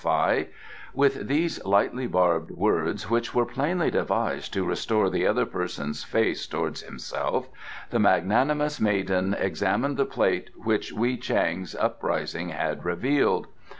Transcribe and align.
With 0.95 1.27
these 1.27 1.63
lightly 1.63 2.07
barbed 2.07 2.49
words, 2.49 3.07
which 3.07 3.35
were 3.35 3.45
plainly 3.45 3.91
devised 3.91 4.51
to 4.53 4.65
restore 4.65 5.11
the 5.11 5.27
other 5.27 5.45
person's 5.45 6.03
face 6.03 6.47
towards 6.47 6.81
himself, 6.81 7.47
the 7.91 7.99
magnanimous 7.99 8.81
maiden 8.81 9.35
examined 9.37 9.97
the 9.97 10.05
plate 10.05 10.49
which 10.55 10.91
Wei 10.91 11.17
Chang's 11.17 11.75
uprising 11.75 12.49
had 12.49 12.83
revealed. 12.83 13.45